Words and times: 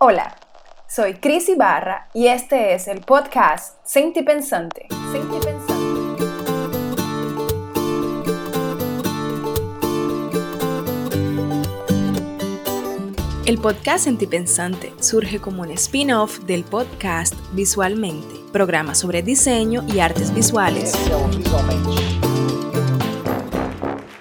Hola, 0.00 0.36
soy 0.88 1.14
Cris 1.14 1.48
Ibarra 1.48 2.08
y 2.14 2.28
este 2.28 2.72
es 2.72 2.86
el 2.86 3.00
podcast 3.00 3.74
Senti 3.84 4.22
Pensante. 4.22 4.86
Senti 5.10 5.44
Pensante. 5.44 5.74
El 13.44 13.58
podcast 13.58 14.04
Sentipensante 14.04 14.92
surge 15.00 15.40
como 15.40 15.62
un 15.62 15.72
spin-off 15.72 16.38
del 16.44 16.62
podcast 16.62 17.34
Visualmente, 17.54 18.36
programa 18.52 18.94
sobre 18.94 19.24
diseño 19.24 19.84
y 19.92 19.98
artes 19.98 20.32
visuales. 20.32 20.94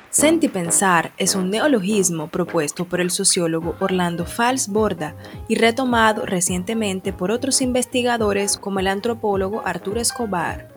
Sentipensar 0.10 1.12
es 1.18 1.36
un 1.36 1.50
neologismo 1.50 2.28
propuesto 2.28 2.86
por 2.86 3.02
el 3.02 3.12
sociólogo 3.12 3.76
Orlando 3.80 4.26
Fals 4.26 4.70
Borda 4.70 5.15
y 5.48 5.56
retomado 5.56 6.25
recientemente 6.25 7.14
por 7.14 7.29
otros 7.29 7.61
investigadores 7.61 8.57
como 8.57 8.79
el 8.79 8.88
antropólogo 8.88 9.62
Arturo 9.65 10.00
Escobar. 10.00 10.70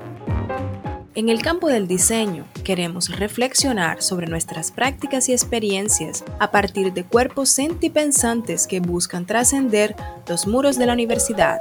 En 1.15 1.29
el 1.29 1.43
campo 1.43 1.69
del 1.69 1.87
diseño, 1.87 2.47
queremos 2.65 3.19
reflexionar 3.19 4.03
sobre 4.03 4.27
nuestras 4.27 4.73
prácticas 4.73 5.29
y 5.29 5.33
experiencias 5.33 6.25
a 6.39 6.51
partir 6.51 6.93
de 6.93 7.05
cuerpos 7.05 7.51
sentipensantes 7.51 8.67
que 8.67 8.81
buscan 8.81 9.27
trascender 9.27 9.95
los 10.29 10.47
muros 10.47 10.77
de 10.79 10.87
la 10.87 10.93
universidad. 10.93 11.59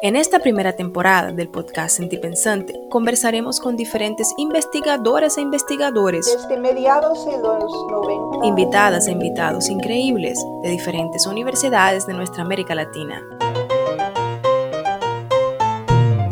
En 0.00 0.14
esta 0.14 0.38
primera 0.38 0.76
temporada 0.76 1.32
del 1.32 1.48
podcast 1.48 1.96
Sentipensante 1.96 2.80
conversaremos 2.88 3.58
con 3.58 3.76
diferentes 3.76 4.32
investigadoras 4.36 5.38
e 5.38 5.40
investigadores, 5.40 6.24
desde 6.32 6.56
mediados 6.56 7.26
de 7.26 7.32
los 7.32 7.72
90, 7.90 8.46
invitadas 8.46 9.08
e 9.08 9.10
invitados 9.10 9.68
increíbles 9.68 10.38
de 10.62 10.70
diferentes 10.70 11.26
universidades 11.26 12.06
de 12.06 12.14
nuestra 12.14 12.44
América 12.44 12.76
Latina. 12.76 13.24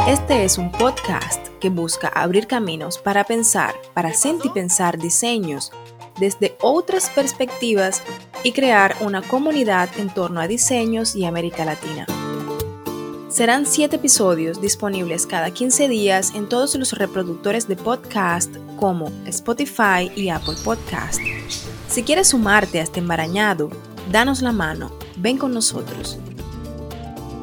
Este 0.06 0.44
es 0.44 0.58
un 0.58 0.70
podcast 0.70 1.48
que 1.58 1.68
busca 1.68 2.06
abrir 2.06 2.46
caminos 2.46 2.98
para 2.98 3.24
pensar, 3.24 3.74
para 3.94 4.14
sentipensar 4.14 4.96
diseños 4.96 5.72
desde 6.20 6.56
otras 6.60 7.10
perspectivas 7.10 8.00
y 8.44 8.52
crear 8.52 8.94
una 9.00 9.22
comunidad 9.22 9.88
en 9.98 10.08
torno 10.08 10.40
a 10.40 10.46
diseños 10.46 11.16
y 11.16 11.24
América 11.24 11.64
Latina. 11.64 12.06
Serán 13.28 13.66
siete 13.66 13.96
episodios 13.96 14.60
disponibles 14.60 15.26
cada 15.26 15.50
15 15.50 15.88
días 15.88 16.32
en 16.36 16.48
todos 16.48 16.76
los 16.76 16.92
reproductores 16.92 17.66
de 17.66 17.74
podcast 17.74 18.54
como 18.76 19.10
Spotify 19.26 20.12
y 20.14 20.28
Apple 20.28 20.54
Podcast. 20.64 21.18
Si 21.88 22.04
quieres 22.04 22.28
sumarte 22.28 22.78
a 22.78 22.82
este 22.82 23.00
embarañado, 23.00 23.68
danos 24.12 24.42
la 24.42 24.52
mano, 24.52 24.92
ven 25.16 25.38
con 25.38 25.52
nosotros. 25.52 26.18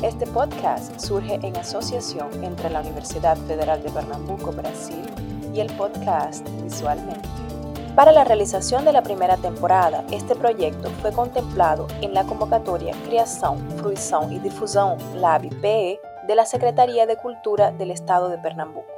Este 0.02 0.26
podcast 0.26 1.02
surge 1.02 1.36
en 1.44 1.58
asociación 1.58 2.30
entre 2.46 2.70
la 2.70 2.80
Universidad 2.80 3.38
Federal 3.46 3.84
de 3.84 3.90
Pernambuco, 3.90 4.54
Brasil, 4.54 5.04
y 5.54 5.60
el 5.60 5.68
podcast 5.76 6.48
Visualmente. 6.64 7.33
Para 7.96 8.12
la 8.12 8.24
realización 8.24 8.86
de 8.86 8.92
la 8.92 9.04
primera 9.04 9.38
temporada, 9.38 10.04
este 10.10 10.36
proyecto 10.36 10.90
fue 11.02 11.12
contemplado 11.12 11.86
en 12.02 12.16
la 12.16 12.24
convocatoria 12.24 12.96
Creação, 13.06 13.58
Fruição 13.78 14.32
y 14.32 14.40
Difusão 14.40 14.98
LAB 15.14 15.50
PE 15.62 16.00
de 16.28 16.36
la 16.36 16.48
Secretaría 16.48 17.06
de 17.06 17.18
Cultura 17.18 17.72
del 17.72 17.92
Estado 17.92 18.30
de 18.30 18.40
Pernambuco. 18.40 18.93